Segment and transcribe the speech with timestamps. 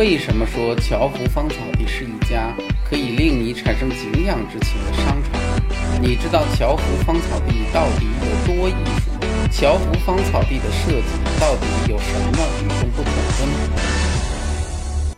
[0.00, 2.56] 为什么说侨福芳草地是一家
[2.88, 6.00] 可以令你产生敬仰之情的商场？
[6.00, 9.20] 你知道侨福芳草地到底有多艺术吗？
[9.52, 11.06] 侨福芳草地的设计
[11.38, 15.14] 到底有什么与众不同的呢？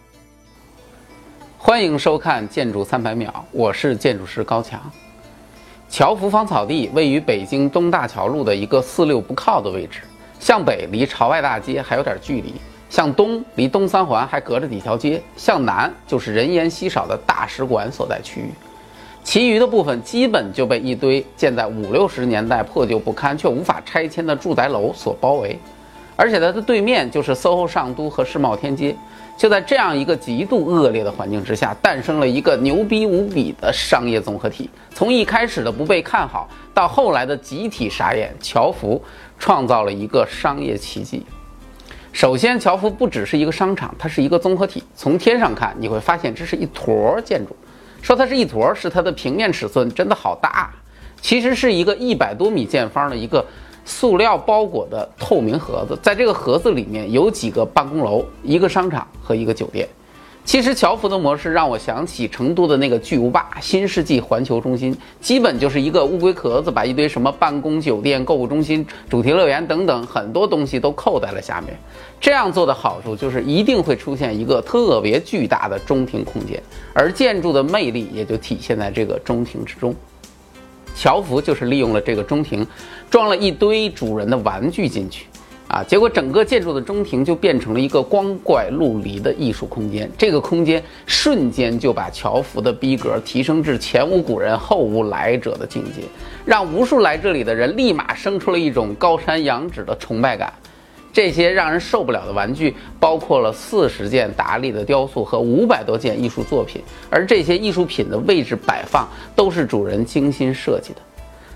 [1.56, 4.80] 欢迎收看《建筑三百秒》，我是建筑师高强。
[5.88, 10.00] 侨福芳草地位于北京东大桥路的一个四六不靠的位置，
[10.40, 12.54] 向北离朝外大街还有点距离。
[12.92, 18.50] 向东离东三环还隔着几条街，向南就是人烟稀少的大使馆所在区域，
[19.24, 25.58] 其余的部分基本就被一堆建在五六十年代破旧不堪却无法拆迁的住宅楼所包围，
[26.16, 28.94] 而且它的对面就是 SOHO 上都和世贸天阶，
[29.38, 34.68] 就在这样一个极度恶劣的环境之下，诞生了一个牛逼无比的商业综合体。
[34.94, 39.02] 从一开始的不被看好，到后来的集体傻眼，乔福
[39.38, 41.24] 创造了一个商业奇迹。
[42.12, 44.84] 首先，樵夫不只是一个商场，它是一个综合体。
[44.94, 47.56] 从天上看，你会发现这是一坨建筑。
[48.02, 50.70] 说它是一坨，是它的平面尺寸真的好大。
[51.20, 53.44] 其实是一个一百多米见方的一个
[53.84, 59.88] 塑料包裹的透明盒子，在这个盒子里面有几个办公楼、一个商场和一个酒店。
[60.44, 71.74] 其实侨福的模式让我想起成都的那个巨无霸新世纪环球中心，基本就是一个乌龟壳子，把一堆什么办公、酒店、购物中心、主题乐园等等很多东西都扣在了下面。
[72.20, 76.60] 这样做的好处就是一定会出现一个特别巨大的中庭空间，
[76.92, 79.94] 而建筑的魅力也就体现在这个中庭之中。
[80.94, 82.66] 侨福就是利用了这个中庭，
[83.08, 85.26] 装了一堆主人的玩具进去。
[85.72, 90.06] 啊，结果整个建筑的中庭就变成了一个光怪陆离的艺术空间。
[90.18, 96.02] 这个空间瞬间就把乔福的逼格提升至前无古人后无来者的境界，
[96.44, 100.52] 让无数来这里的人立马生出了一种高山仰止的崇拜感。
[101.10, 111.00] 这些让人受不了的玩具，包括了四十件达利的雕塑和五百多件艺术作品，而这些艺术品的位置摆放都是主人精心设计的。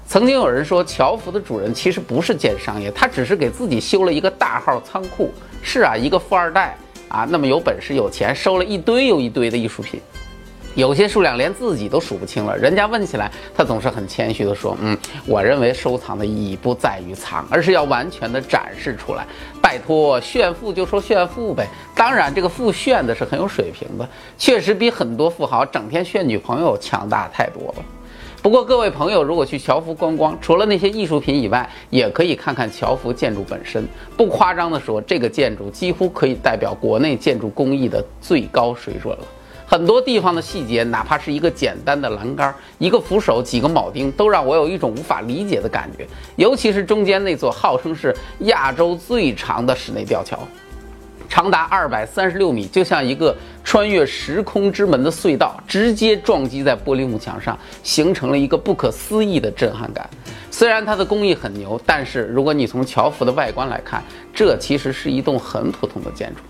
[0.08, 5.32] 曾经有人说，乔福的主人其实不是建商业，他只是给自己修了一个大号仓库。
[5.62, 6.78] 是啊，一个富二代
[7.08, 10.00] 啊，那么有本事有钱，收了一堆又一堆的艺术品，
[10.76, 12.56] 有些数量连自己都数不清了。
[12.56, 14.96] 人家问起来，他总是很谦虚地说：“嗯，
[15.26, 19.26] 我认为收藏的意义不在于藏，而是要完全的展示出来。
[19.60, 21.66] 拜托，炫富就说炫富呗。
[21.96, 27.84] 当然，这个富炫的是很有水平的，确实比很多富豪整天炫女朋友强大太多了。”
[28.46, 33.84] 不过，各位朋友，如果去侨福观光，除了那些艺术品以外，也可以看看侨福建筑本身。
[34.16, 39.24] 不夸张地说，这个建筑几乎可以代表国内建筑工艺的最高水准了。
[39.66, 46.06] 很多地方的细节，哪怕是一个简单的栏杆、一个扶手、几个铆钉，都让我有一种无法理解的感觉。
[46.36, 50.38] 尤其是中间那座号称是亚洲最长的室内吊桥。
[51.36, 60.08] 长达二百三十六米，就像一个穿越时空之门的隧道，直接撞击在玻璃幕墙上，形成了一个不可思议的震撼感。
[60.50, 64.02] 虽然它的工艺很牛，但是如果你从桥幅的外观来看，
[64.32, 66.40] 这其实是一栋很普通的建筑。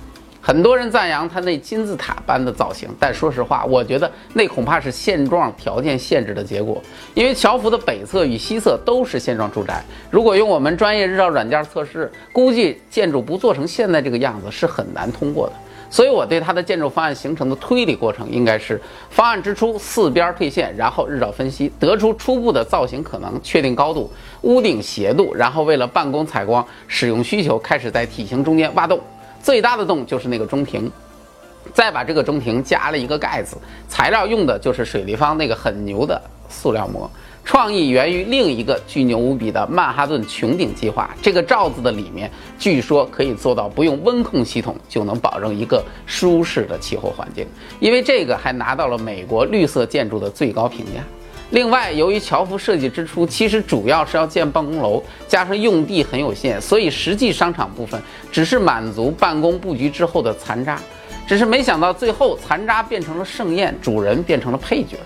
[0.47, 6.81] 很多人赞扬它那金字塔般的造型，但说实话，我觉得那恐怕是现状条件限制的结果。
[7.15, 15.53] 因为侨福的北侧与西侧都是现状住宅，如果用我们专业日照软件测试，估计建筑不做成现在这个样子是很难通过的。
[15.91, 18.81] 所以我对它的建筑方案形成的推理过程，应该是
[19.11, 24.09] 方案之初四边退线，然后日照分析，得出初步的造型可能，确定高度、
[24.43, 29.01] 屋顶斜度，然后为了办公采光使用需求，开始在体型中间挖洞。
[29.43, 30.91] 最大的洞就是那个中庭，
[31.73, 33.57] 再把这个中庭加了一个盖子，
[33.89, 37.11] 材料用的就是水立方那个很牛的塑料膜。
[37.45, 41.15] 创意源于另一个巨牛无比的曼哈顿穹顶计划。
[41.23, 47.47] 这个罩子的里面，据说可以做到不用温控系统就能保证一个舒适的气候环境，
[47.79, 51.01] 因为这个还拿到了美国绿色建筑的最高评价。
[51.51, 58.01] 另外，由于侨福设计之初其实主要是要建办公楼，加上用地很有限，所以实际商场部分
[58.33, 60.79] 只是满足办公布局之后的残渣。
[61.27, 64.97] 只是没想到最后残渣变成了盛宴，主人变成了配角。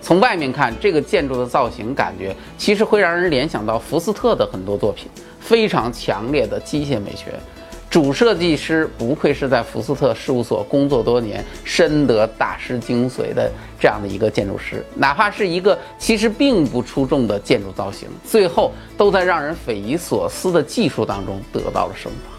[0.00, 5.08] 从外面看，这个建筑的造型感觉其实会让人联想到福斯特的很多作品，
[5.40, 7.32] 非常强烈的机械美学。
[7.96, 13.50] 主设计师不愧是在福斯特事务所工作多年、深得大师精髓的
[13.80, 22.36] 这样的一个建筑师，哪怕是一个其实并不出众的建筑造型，最后都在让人匪夷所思的技术当中得到了升华。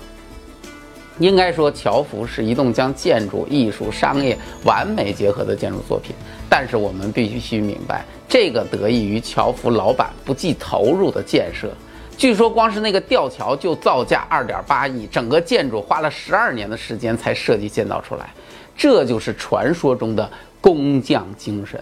[1.18, 6.16] 应该说，侨福是一栋将建筑、艺术、商业完美结合的建筑作品，
[6.48, 11.72] 但是我们必须明白，这个得益于侨福老板不计投入的建设。
[12.18, 18.34] 据说光是那个吊桥就造价二点八亿，整个建筑花了十二年的时间才设计建造出来。
[18.76, 20.28] 这就是传说中的
[20.60, 21.80] 工匠精神。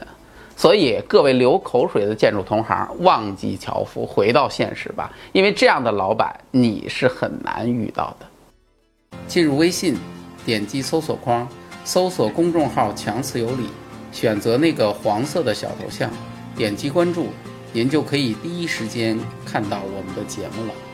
[0.57, 9.17] 所以，各位流口水的建筑同行，忘记樵夫，回到现实吧，因为这样的老板你是很难遇到的。
[9.27, 9.97] 进入微信，
[10.45, 11.47] 点击搜索框，
[11.85, 13.69] 搜索公众号“强词有理”，
[14.11, 16.09] 选择那个黄色的小头像，
[16.55, 17.27] 点击关注，
[17.75, 20.84] 您就可以第一时间看到我们的节目了。